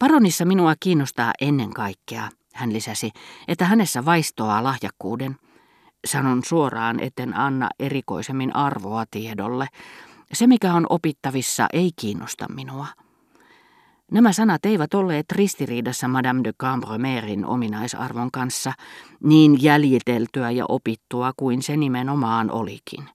Paronissa 0.00 0.44
minua 0.44 0.74
kiinnostaa 0.80 1.32
ennen 1.40 1.70
kaikkea, 1.70 2.28
hän 2.54 2.72
lisäsi, 2.72 3.10
että 3.48 3.64
hänessä 3.64 4.04
vaistoaa 4.04 4.64
lahjakkuuden. 4.64 5.36
Sanon 6.06 6.44
suoraan, 6.44 7.00
etten 7.00 7.36
anna 7.36 7.68
erikoisemmin 7.78 8.56
arvoa 8.56 9.04
tiedolle. 9.10 9.66
Se, 10.32 10.46
mikä 10.46 10.74
on 10.74 10.86
opittavissa, 10.90 11.66
ei 11.72 11.90
kiinnosta 12.00 12.46
minua. 12.54 12.86
Nämä 14.12 14.32
sanat 14.32 14.66
eivät 14.66 14.94
olleet 14.94 15.32
ristiriidassa 15.32 16.08
Madame 16.08 16.40
de 16.44 16.52
Cambremerin 16.52 17.46
ominaisarvon 17.46 18.30
kanssa, 18.30 18.72
niin 19.22 19.62
jäljiteltyä 19.62 20.50
ja 20.50 20.64
opittua 20.68 21.32
kuin 21.36 21.62
se 21.62 21.76
nimenomaan 21.76 22.50
olikin. 22.50 23.08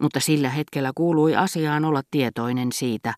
Mutta 0.00 0.20
sillä 0.20 0.48
hetkellä 0.48 0.92
kuului 0.94 1.36
asiaan 1.36 1.84
olla 1.84 2.02
tietoinen 2.10 2.72
siitä, 2.72 3.14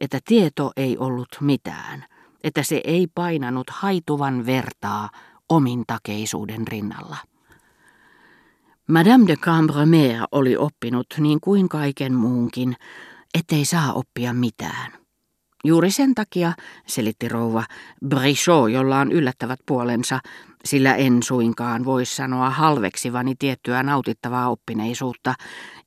että 0.00 0.18
tieto 0.24 0.72
ei 0.76 0.98
ollut 0.98 1.28
mitään, 1.40 2.04
että 2.44 2.62
se 2.62 2.80
ei 2.84 3.06
painanut 3.14 3.70
haituvan 3.70 4.46
vertaa 4.46 5.10
omintakeisuuden 5.48 6.68
rinnalla. 6.68 7.16
Madame 8.88 9.26
de 9.26 9.36
Cambremer 9.36 10.22
oli 10.32 10.56
oppinut 10.56 11.06
niin 11.18 11.40
kuin 11.40 11.68
kaiken 11.68 12.14
muunkin, 12.14 12.76
ettei 13.38 13.64
saa 13.64 13.92
oppia 13.92 14.32
mitään. 14.32 14.92
Juuri 15.64 15.90
sen 15.90 16.14
takia, 16.14 16.52
selitti 16.86 17.28
rouva, 17.28 17.64
Brichot, 18.06 18.70
jolla 18.70 18.98
on 19.00 19.12
yllättävät 19.12 19.60
puolensa, 19.66 20.20
sillä 20.64 20.94
en 20.94 21.22
suinkaan 21.22 21.84
voi 21.84 22.06
sanoa 22.06 22.50
halveksivani 22.50 23.34
tiettyä 23.38 23.82
nautittavaa 23.82 24.48
oppineisuutta, 24.48 25.34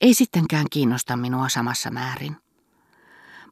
ei 0.02 0.14
sittenkään 0.14 0.66
kiinnosta 0.72 1.18
minua 1.18 1.50
samassa 1.50 1.92
määrin. 1.92 2.43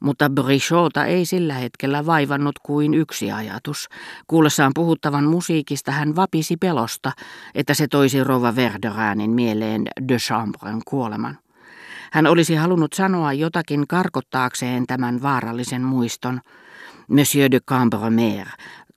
Mutta 0.02 0.30
Brichota 0.30 1.06
ei 1.06 1.26
sillä 1.26 1.54
hetkellä 1.54 2.06
vaivannut 2.06 2.60
kuin 2.64 2.94
yksi 2.94 3.32
ajatus. 3.32 3.90
Kuullessaan 4.28 4.72
puhuttavan 4.76 5.24
musiikista 5.24 5.92
hän 5.92 6.16
vapisi 6.16 6.58
pelosta, 6.58 7.12
että 7.56 7.74
se 7.74 7.88
toisi 7.88 8.24
rouva 8.24 8.56
Verderäänin 8.56 9.32
mieleen 9.32 9.84
de 10.08 10.18
Chambren 10.18 10.82
kuoleman. 10.86 11.38
Hän 12.12 12.28
olisi 12.28 12.56
halunnut 12.56 12.94
sanoa 12.94 13.34
jotakin 13.34 13.88
karkottaakseen 13.88 14.88
tämän 14.88 15.22
vaarallisen 15.22 15.82
muiston. 15.82 16.42
Monsieur 17.08 17.52
de 17.52 17.60
Cambremer 17.60 18.48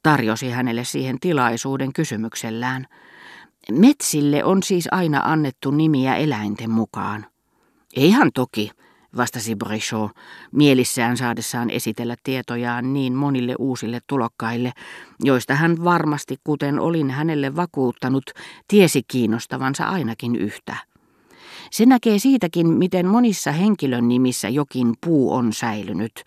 tarjosi 0.02 0.50
hänelle 0.50 0.84
siihen 0.84 1.20
tilaisuuden 1.20 1.92
kysymyksellään. 1.92 2.86
Metsille 3.72 4.44
on 4.44 4.62
siis 4.62 4.88
aina 4.90 5.20
annettu 5.24 5.70
nimiä 5.70 6.16
eläinten 6.16 6.70
mukaan. 6.70 7.26
Eihän 7.96 8.30
toki, 8.34 8.70
vastasi 9.16 9.56
Brichot, 9.56 10.10
mielissään 10.52 11.16
saadessaan 11.16 11.70
esitellä 11.70 12.16
tietojaan 12.22 12.92
niin 12.92 13.14
monille 13.14 13.54
uusille 13.58 14.00
tulokkaille, 14.06 14.72
joista 15.20 15.54
hän 15.54 15.84
varmasti, 15.84 16.36
kuten 16.44 16.80
olin 16.80 17.10
hänelle 17.10 17.56
vakuuttanut, 17.56 18.24
tiesi 18.68 19.02
kiinnostavansa 19.08 19.84
ainakin 19.84 20.36
yhtä. 20.36 20.76
Se 21.70 21.86
näkee 21.86 22.18
siitäkin, 22.18 22.66
miten 22.66 23.06
monissa 23.06 23.52
henkilön 23.52 24.08
nimissä 24.08 24.48
jokin 24.48 24.94
puu 25.04 25.34
on 25.34 25.52
säilynyt, 25.52 26.24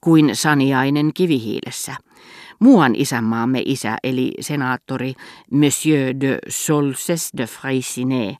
kuin 0.00 0.36
saniainen 0.36 1.10
kivihiilessä. 1.14 1.96
Muuan 2.58 2.94
isänmaamme 2.94 3.62
isä, 3.64 3.96
eli 4.04 4.32
senaattori 4.40 5.14
Monsieur 5.50 6.14
de 6.20 6.38
Solses 6.48 7.30
de 7.36 7.46
Freycinet, 7.46 8.36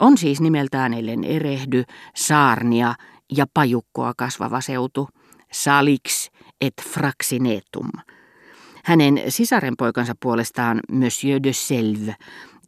on 0.00 0.18
siis 0.18 0.40
nimeltään 0.40 0.94
ellen 0.94 1.24
erehdy, 1.24 1.84
saarnia 2.14 2.94
ja 3.32 3.46
pajukkoa 3.54 4.12
kasvava 4.16 4.60
seutu, 4.60 5.08
salix 5.52 6.28
et 6.60 6.74
fraxinetum. 6.82 7.88
Hänen 8.84 9.22
sisarenpoikansa 9.28 10.14
puolestaan 10.22 10.80
Monsieur 10.92 11.42
de 11.42 11.52
Selve 11.52 12.14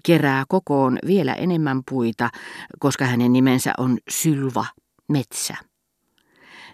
kerää 0.07 0.45
kokoon 0.49 0.99
vielä 1.07 1.35
enemmän 1.35 1.83
puita, 1.91 2.31
koska 2.79 3.05
hänen 3.05 3.33
nimensä 3.33 3.73
on 3.79 3.99
Sylva, 4.11 4.67
metsä. 5.09 5.57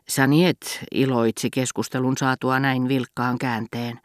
Saniet 0.09 0.85
iloitsi 0.93 1.51
keskustelun 1.51 2.17
saatua 2.17 2.61
näin 2.61 2.89
vilkkaan 2.89 3.39
käänteen. 3.39 4.01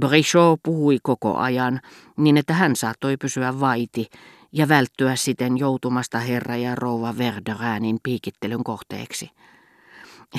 Brichot 0.00 0.60
puhui 0.62 0.98
koko 1.02 1.36
ajan, 1.36 1.80
niin 2.16 2.36
että 2.36 2.54
hän 2.54 2.76
saattoi 2.76 3.16
pysyä 3.16 3.60
vaiti 3.60 4.06
ja 4.52 4.68
välttyä 4.68 5.16
siten 5.16 5.58
joutumasta 5.58 6.18
herra 6.18 6.56
ja 6.56 6.74
rouva 6.74 7.18
Verderäänin 7.18 7.98
piikittelyn 8.02 8.64
kohteeksi. 8.64 9.30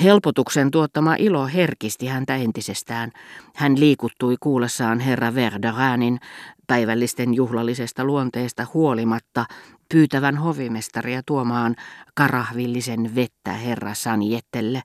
Helpotuksen 0.02 0.70
tuottama 0.70 1.14
ilo 1.14 1.46
herkisti 1.46 2.06
häntä 2.06 2.36
entisestään. 2.36 3.10
Hän 3.54 3.80
liikuttui 3.80 4.36
kuullessaan 4.40 5.00
herra 5.00 5.34
Verderäänin 5.34 6.18
päivällisten 6.66 7.34
juhlallisesta 7.34 8.04
luonteesta 8.04 8.66
huolimatta 8.74 9.44
pyytävän 9.88 10.36
hovimestaria 10.36 11.22
tuomaan 11.26 11.76
karahvillisen 12.14 13.14
vettä 13.14 13.52
herra 13.52 13.94
Saniettelle, 13.94 14.82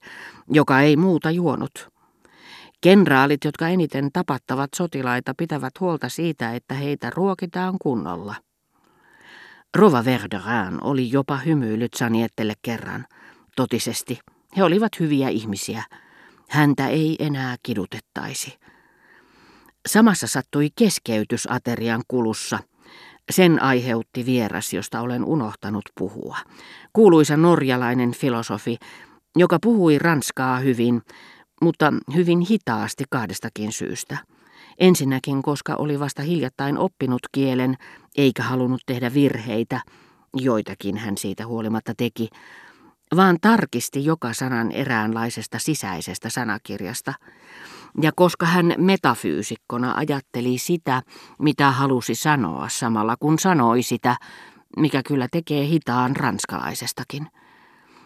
joka 0.49 0.81
ei 0.81 0.97
muuta 0.97 1.31
juonut. 1.31 1.89
Kenraalit, 2.81 3.43
jotka 3.43 3.67
eniten 3.67 4.09
tapattavat 4.13 4.69
sotilaita, 4.75 5.33
pitävät 5.37 5.79
huolta 5.79 6.09
siitä, 6.09 6.55
että 6.55 6.73
heitä 6.73 7.09
ruokitaan 7.15 7.75
kunnolla. 7.81 8.35
Rova 9.77 10.05
Verderään 10.05 10.83
oli 10.83 11.11
jopa 11.11 11.37
hymyillyt 11.37 11.93
Saniettelle 11.93 12.53
kerran, 12.61 13.05
totisesti. 13.55 14.19
He 14.57 14.63
olivat 14.63 14.99
hyviä 14.99 15.29
ihmisiä. 15.29 15.83
Häntä 16.49 16.87
ei 16.87 17.15
enää 17.19 17.55
kidutettaisi. 17.63 18.57
Samassa 19.87 20.27
sattui 20.27 20.69
keskeytys 20.75 21.47
aterian 21.51 22.01
kulussa. 22.07 22.59
Sen 23.31 23.63
aiheutti 23.63 24.25
vieras, 24.25 24.73
josta 24.73 25.01
olen 25.01 25.25
unohtanut 25.25 25.85
puhua. 25.97 26.37
Kuuluisa 26.93 27.37
norjalainen 27.37 28.11
filosofi, 28.11 28.77
joka 29.35 29.57
puhui 29.61 29.99
ranskaa 29.99 30.59
hyvin, 30.59 31.01
mutta 31.61 31.93
hyvin 32.15 32.39
hitaasti 32.39 33.03
kahdestakin 33.09 33.71
syystä. 33.71 34.17
Ensinnäkin, 34.79 35.41
koska 35.41 35.75
oli 35.75 35.99
vasta 35.99 36.21
hiljattain 36.21 36.77
oppinut 36.77 37.21
kielen, 37.31 37.75
eikä 38.17 38.43
halunnut 38.43 38.81
tehdä 38.85 39.13
virheitä, 39.13 39.81
joitakin 40.33 40.97
hän 40.97 41.17
siitä 41.17 41.47
huolimatta 41.47 41.93
teki, 41.97 42.29
vaan 43.15 43.37
tarkisti 43.41 44.05
joka 44.05 44.33
sanan 44.33 44.71
eräänlaisesta 44.71 45.59
sisäisestä 45.59 46.29
sanakirjasta. 46.29 47.13
Ja 48.01 48.11
koska 48.15 48.45
hän 48.45 48.73
metafyysikkona 48.77 49.93
ajatteli 49.95 50.57
sitä, 50.57 51.01
mitä 51.39 51.71
halusi 51.71 52.15
sanoa 52.15 52.69
samalla 52.69 53.15
kun 53.19 53.39
sanoi 53.39 53.83
sitä, 53.83 54.15
mikä 54.77 55.01
kyllä 55.07 55.27
tekee 55.31 55.67
hitaan 55.67 56.15
ranskalaisestakin. 56.15 57.27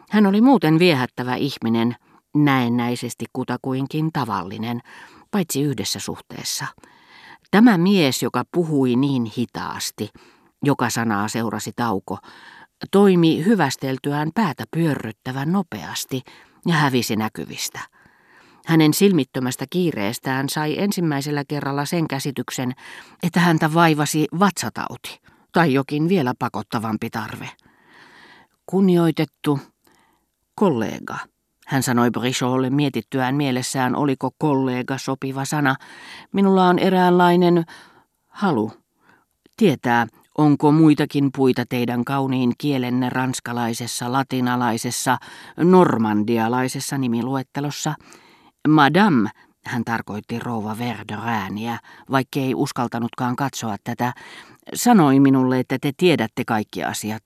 Hän 0.10 0.26
oli 0.26 0.42
muuten 0.42 0.80
viehättävä 0.80 1.36
ihminen, 1.36 1.96
näennäisesti 2.36 3.26
kutakuinkin 3.34 4.10
tavallinen, 4.14 4.82
paitsi 5.32 5.62
yhdessä 5.62 6.00
suhteessa. 6.00 6.66
Tämä 7.52 7.78
mies, 7.78 8.24
joka 8.24 8.44
puhui 8.54 8.96
niin 8.96 9.32
hitaasti, 9.38 10.10
joka 10.64 10.90
sanaa 10.90 11.28
seurasi 11.28 11.72
tauko, 11.76 12.18
toimi 12.92 13.46
hyvästeltyään 13.46 14.30
päätä 14.36 14.64
pyörryttävän 14.72 15.52
nopeasti 15.52 16.22
ja 16.66 16.74
hävisi 16.74 17.16
näkyvistä. 17.16 17.80
Hänen 18.66 18.94
silmittömästä 18.94 19.66
kiireestään 19.70 20.50
sai 20.50 20.80
ensimmäisellä 20.80 21.44
kerralla 21.48 21.86
sen 21.86 22.08
käsityksen, 22.08 22.74
että 23.24 23.40
häntä 23.40 23.74
vaivasi 23.74 24.28
vatsatauti 24.40 25.20
tai 25.52 25.74
jokin 25.74 26.10
vielä 26.10 26.34
pakottavampi 26.40 27.10
tarve. 27.10 27.50
Kunnioitettu 28.66 29.60
kollega, 30.56 31.18
hän 31.72 31.84
sanoi 31.84 32.12
Bricholle 32.12 32.70
mietittyään 32.70 33.36
mielessään, 33.36 33.96
oliko 33.96 34.32
kollega 34.38 34.98
sopiva 34.98 35.46
sana. 35.46 35.76
Minulla 36.32 36.68
on 36.68 36.80
eräänlainen 36.80 37.64
halu 38.28 38.72
tietää, 39.58 40.08
onko 40.38 40.72
muitakin 40.72 41.30
puita 41.36 41.66
teidän 41.70 42.06
kauniin 42.06 42.52
kielenne 42.58 43.10
ranskalaisessa, 43.10 44.12
latinalaisessa, 44.12 45.18
normandialaisessa 45.58 46.98
nimiluettelossa. 46.98 47.94
Madame, 48.68 49.30
hän 49.66 49.84
tarkoitti 49.84 50.40
rouva 50.40 50.78
Verderääniä, 50.78 51.80
vaikkei 52.12 52.56
uskaltanutkaan 52.56 53.36
katsoa 53.36 53.76
tätä, 53.84 54.14
sanoi 54.74 55.20
minulle, 55.20 55.60
että 55.60 55.78
te 55.82 55.92
tiedätte 55.98 56.46
kaikki 56.46 56.84
asiat. 56.84 57.24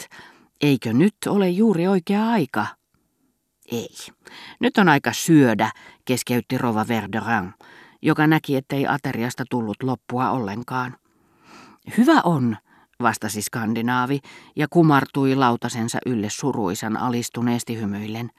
Eikö 0.61 0.93
nyt 0.93 1.15
ole 1.27 1.49
juuri 1.49 1.87
oikea 1.87 2.29
aika? 2.29 2.67
Ei. 3.71 3.89
Nyt 4.59 4.77
on 4.77 4.89
aika 4.89 5.13
syödä, 5.13 5.71
keskeytti 6.05 6.57
Rova 6.57 6.85
Verderin, 6.87 7.53
joka 8.01 8.27
näki, 8.27 8.55
ettei 8.55 8.87
ateriasta 8.87 9.43
tullut 9.49 9.83
loppua 9.83 10.29
ollenkaan. 10.29 10.95
Hyvä 11.97 12.21
on, 12.23 12.57
vastasi 12.99 13.41
skandinaavi 13.41 14.19
ja 14.55 14.67
kumartui 14.69 15.35
lautasensa 15.35 15.99
ylle 16.05 16.29
suruisan 16.29 16.97
alistuneesti 16.97 17.77
hymyillen. 17.77 18.29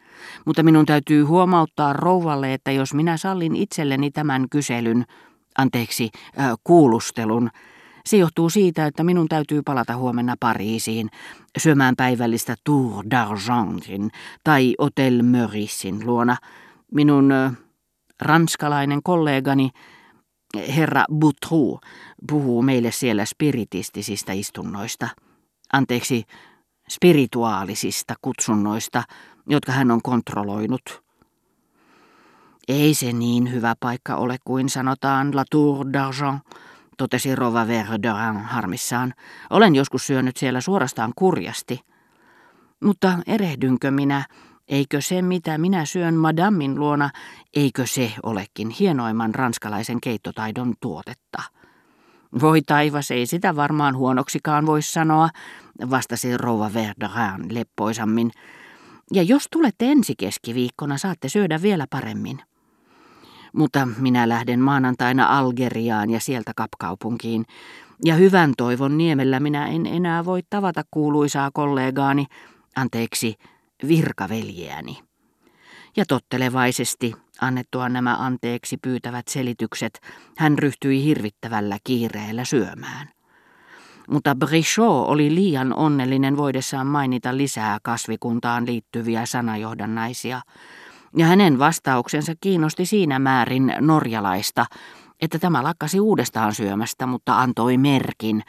Mutta 0.44 0.62
minun 0.62 0.86
täytyy 0.86 1.22
huomauttaa 1.22 1.92
rouvalle, 1.92 2.54
että 2.54 2.70
jos 2.70 2.94
minä 2.94 3.16
sallin 3.16 3.56
itselleni 3.56 4.10
tämän 4.10 4.48
kyselyn, 4.50 5.04
anteeksi, 5.58 6.10
äh, 6.40 6.52
kuulustelun. 6.64 7.50
Se 8.06 8.16
johtuu 8.16 8.50
siitä, 8.50 8.86
että 8.86 9.04
minun 9.04 9.28
täytyy 9.28 9.62
palata 9.62 9.96
huomenna 9.96 10.34
Pariisiin 10.40 11.08
syömään 11.58 11.96
päivällistä 11.96 12.54
Tour 12.64 13.04
d'Argentin 13.04 14.10
tai 14.44 14.74
Hotel 14.80 15.22
Meuricein 15.22 16.06
luona. 16.06 16.36
Minun 16.92 17.32
ranskalainen 18.22 19.02
kollegani 19.02 19.70
herra 20.76 21.04
Boutrou 21.12 21.80
puhuu 22.28 22.62
meille 22.62 22.90
siellä 22.90 23.24
spiritistisistä 23.24 24.32
istunnoista. 24.32 25.08
Anteeksi, 25.72 26.24
spirituaalisista 26.90 28.14
kutsunnoista, 28.22 29.02
jotka 29.48 29.72
hän 29.72 29.90
on 29.90 30.02
kontrolloinut. 30.02 31.02
Ei 32.68 32.94
se 32.94 33.12
niin 33.12 33.52
hyvä 33.52 33.74
paikka 33.80 34.16
ole 34.16 34.36
kuin 34.44 34.68
sanotaan 34.68 35.36
La 35.36 35.44
Tour 35.50 35.86
d'Argent, 35.86 36.58
totesi 36.96 37.34
Rova 37.34 37.66
Verderin 37.66 38.40
harmissaan. 38.40 39.14
Olen 39.50 39.74
joskus 39.74 40.06
syönyt 40.06 40.36
siellä 40.36 40.60
suorastaan 40.60 41.12
kurjasti. 41.16 41.80
Mutta 42.82 43.18
erehdynkö 43.26 43.90
minä, 43.90 44.24
eikö 44.68 45.00
se 45.00 45.22
mitä 45.22 45.58
minä 45.58 45.84
syön 45.84 46.14
madammin 46.14 46.80
luona, 46.80 47.10
eikö 47.56 47.86
se 47.86 48.12
olekin 48.22 48.70
hienoimman 48.70 49.34
ranskalaisen 49.34 50.00
keittotaidon 50.00 50.74
tuotetta? 50.80 51.42
Voi 52.40 52.62
taivas, 52.62 53.10
ei 53.10 53.26
sitä 53.26 53.56
varmaan 53.56 53.96
huonoksikaan 53.96 54.66
voi 54.66 54.82
sanoa, 54.82 55.28
vastasi 55.90 56.36
rouva 56.36 56.70
Verderin 56.74 57.54
leppoisammin. 57.54 58.30
Ja 59.12 59.22
jos 59.22 59.48
tulette 59.52 59.92
ensi 59.92 60.14
keskiviikkona, 60.18 60.98
saatte 60.98 61.28
syödä 61.28 61.62
vielä 61.62 61.86
paremmin. 61.90 62.40
Mutta 63.56 63.88
minä 63.98 64.28
lähden 64.28 64.60
maanantaina 64.60 65.38
Algeriaan 65.38 66.10
ja 66.10 66.20
sieltä 66.20 66.52
kapkaupunkiin. 66.56 67.44
Ja 68.04 68.14
hyvän 68.14 68.52
toivon 68.56 68.98
niemellä 68.98 69.40
minä 69.40 69.66
en 69.66 69.86
enää 69.86 70.24
voi 70.24 70.40
tavata 70.50 70.82
kuuluisaa 70.90 71.50
kollegaani, 71.54 72.26
anteeksi, 72.76 73.34
virkaveljeäni. 73.88 74.98
Ja 75.96 76.04
tottelevaisesti, 76.08 77.14
annettua 77.40 77.88
nämä 77.88 78.16
anteeksi 78.16 78.76
pyytävät 78.82 79.28
selitykset, 79.28 80.00
hän 80.36 80.58
ryhtyi 80.58 81.04
hirvittävällä 81.04 81.78
kiireellä 81.84 82.44
syömään. 82.44 83.08
Mutta 84.10 84.34
Brichot 84.34 85.08
oli 85.08 85.34
liian 85.34 85.76
onnellinen 85.76 86.36
voidessaan 86.36 86.86
mainita 86.86 87.36
lisää 87.36 87.78
kasvikuntaan 87.82 88.66
liittyviä 88.66 89.26
sanajohdannaisia, 89.26 90.40
ja 91.16 91.26
hänen 91.26 91.58
vastauksensa 91.58 92.32
kiinnosti 92.40 92.86
siinä 92.86 93.18
määrin 93.18 93.74
norjalaista, 93.80 94.66
että 95.20 95.38
tämä 95.38 95.62
lakkasi 95.62 96.00
uudestaan 96.00 96.54
syömästä, 96.54 97.06
mutta 97.06 97.40
antoi 97.40 97.78
merkin, 97.78 98.42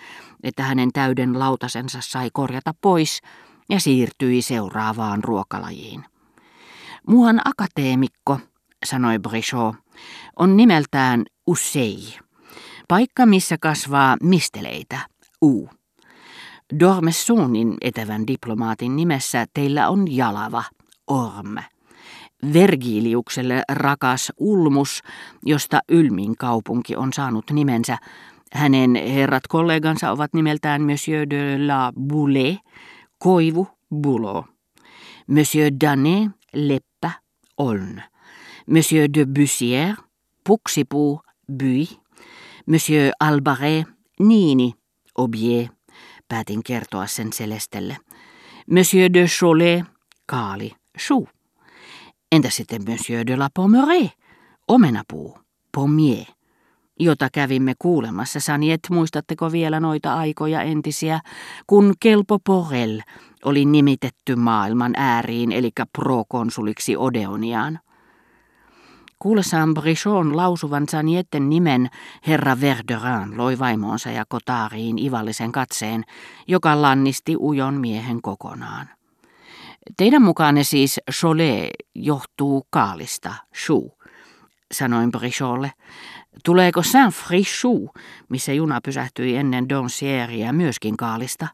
että 0.44 0.64
hänen 0.64 0.90
täyden 0.94 1.40
lautasensa 1.40 2.00
sai 2.02 2.30
korjata 2.34 2.74
pois 2.82 3.22
ja 3.70 3.80
siirtyi 3.80 4.42
seuraavaan 4.42 5.24
ruokalajiin. 5.24 6.06
Muuhan 7.08 7.42
akateemikko, 7.46 8.40
sanoi 8.86 9.20
Brichot, 9.20 9.76
on 10.40 10.58
nimeltään 10.58 11.26
Usei, 11.48 12.20
paikka 12.88 13.26
missä 13.26 13.58
kasvaa 13.58 14.18
misteleitä, 14.24 15.00
U. 15.46 15.70
Dormessonin 16.80 17.78
etävän 17.82 18.28
diplomaatin 18.28 18.96
nimessä 18.96 19.46
teillä 19.54 19.90
on 19.90 20.16
jalava, 20.16 20.64
orme. 21.08 21.77
Vergiliukselle 22.54 23.64
rakas 23.72 24.32
Ulmus, 24.38 25.02
josta 25.46 25.80
Ylmin 25.90 26.38
kaupunki 26.38 26.96
on 26.96 27.14
saanut 27.14 27.52
nimensä. 27.52 27.98
Hänen 28.54 28.96
herrat 28.96 29.48
kollegansa 29.48 30.12
ovat 30.12 30.34
nimeltään 30.34 30.82
Monsieur 30.82 31.30
de 31.30 31.68
la 31.68 31.94
Boule, 32.00 32.58
Koivu, 33.18 33.68
Bulo. 33.96 34.46
Monsieur 35.28 35.72
Danet, 35.82 36.32
Leppä, 36.54 37.12
Oln. 37.58 38.02
Monsieur 38.68 39.08
de 39.14 39.26
Bussière, 39.26 40.04
Puksipuu, 40.48 41.22
Bui. 41.58 41.88
Monsieur 42.66 43.12
Albaret, 43.20 43.86
Niini, 44.20 44.74
Obie. 45.18 45.70
Päätin 46.28 46.64
kertoa 46.64 47.08
sen 47.08 47.34
Selestelle. 47.34 47.98
Monsieur 48.72 49.14
de 49.14 49.26
Cholet, 49.26 49.86
Kaali, 50.26 50.72
Chou. 51.00 51.28
Entä 52.32 52.50
sitten 52.50 52.82
Monsieur 52.90 53.28
de 53.28 53.38
la 53.38 53.50
Pommeraye, 53.54 54.12
omenapuu, 54.68 55.40
pommier, 55.78 56.26
jota 57.00 57.30
kävimme 57.34 57.74
kuulemassa, 57.80 58.40
Saniet, 58.40 58.80
muistatteko 58.90 59.52
vielä 59.52 59.80
noita 59.80 60.16
aikoja 60.16 60.62
entisiä, 60.62 61.20
kun 61.68 61.94
Kelpo 62.00 62.40
Porel 62.46 63.02
oli 63.46 63.66
nimitetty 63.66 64.36
maailman 64.36 64.94
ääriin, 64.98 65.52
eli 65.52 65.72
prokonsuliksi 65.98 66.98
Odeoniaan. 66.98 67.80
Kuullessaan 69.20 69.74
Brichon 69.74 70.38
lausuvan 70.38 70.90
Sanietten 70.90 71.50
nimen 71.50 71.90
herra 72.28 72.62
Verderin 72.62 73.38
loi 73.38 73.60
vaimoonsa 73.60 74.12
ja 74.12 74.24
kotaariin 74.30 75.00
ivallisen 75.00 75.52
katseen, 75.52 76.04
joka 76.48 76.82
lannisti 76.82 77.36
ujon 77.40 77.74
miehen 77.74 78.22
kokonaan. 78.22 78.97
Teidän 79.98 80.22
mukaanne 80.22 80.64
siis 80.64 81.00
Cholet 81.12 81.70
johtuu 81.96 82.68
kaalista, 82.70 83.34
chou, 83.66 83.92
sanoin 84.74 85.12
Bricholle. 85.12 85.72
Tuleeko 86.46 86.84
Saint-Frichou, 86.84 87.90
missä 88.30 88.54
juna 88.54 88.82
pysähtyi 88.82 89.36
ennen 89.36 89.70
Doncieria, 89.70 90.54
myöskin 90.54 90.98
kaalista? 90.98 91.48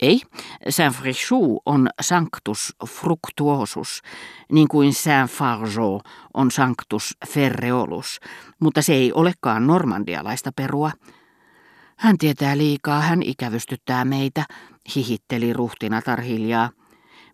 Ei, 0.00 0.20
Saint-Frichou 0.68 1.60
on 1.66 1.88
sanctus 2.00 2.76
fructuosus, 2.88 4.02
niin 4.52 4.68
kuin 4.68 4.92
Saint-Fargeau 4.92 6.00
on 6.34 6.50
sanctus 6.50 7.16
ferreolus, 7.28 8.20
mutta 8.60 8.82
se 8.82 8.94
ei 8.94 9.12
olekaan 9.12 9.66
normandialaista 9.66 10.50
perua. 10.56 10.90
Hän 11.96 12.18
tietää 12.18 12.58
liikaa, 12.58 13.00
hän 13.00 13.22
ikävystyttää 13.22 14.04
meitä, 14.04 14.44
hihitteli 14.94 15.52
ruhtinatar 15.52 16.20
hiljaa. 16.20 16.70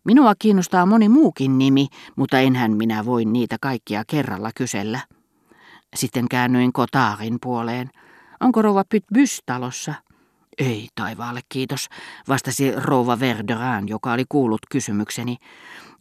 Minua 0.04 0.34
kiinnostaa 0.38 0.86
moni 0.86 1.08
muukin 1.08 1.58
nimi, 1.58 1.86
mutta 2.16 2.40
enhän 2.40 2.76
minä 2.76 3.04
voi 3.04 3.24
niitä 3.24 3.56
kaikkia 3.60 4.02
kerralla 4.06 4.50
kysellä. 4.54 5.00
Sitten 5.94 6.28
käännyin 6.28 6.72
Kotaarin 6.72 7.38
puoleen. 7.42 7.90
Onko 8.40 8.62
rouva 8.62 8.84
Pytbys 8.84 9.42
talossa? 9.46 9.94
Ei 10.58 10.88
taivaalle 10.94 11.40
kiitos, 11.48 11.88
vastasi 12.28 12.72
rouva 12.76 13.20
Verderin, 13.20 13.88
joka 13.88 14.12
oli 14.12 14.24
kuullut 14.28 14.60
kysymykseni. 14.70 15.36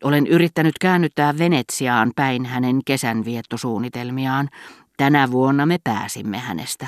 Olen 0.04 0.28
yrittänyt 0.28 0.76
käännyttää 0.82 1.38
Venetsiaan 1.38 2.12
päin 2.16 2.46
hänen 2.46 2.80
kesänviettosuunnitelmiaan. 2.86 4.50
Tänä 4.98 5.32
vuonna 5.32 5.66
me 5.66 5.78
pääsimme 5.84 6.38
hänestä. 6.38 6.88